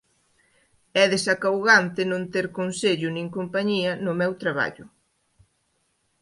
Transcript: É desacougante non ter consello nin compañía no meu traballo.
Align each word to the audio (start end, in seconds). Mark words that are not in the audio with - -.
É 1.03 1.05
desacougante 1.13 2.01
non 2.11 2.23
ter 2.33 2.45
consello 2.59 3.07
nin 3.11 3.27
compañía 3.37 3.91
no 4.05 4.13
meu 4.21 4.31
traballo. 4.43 4.85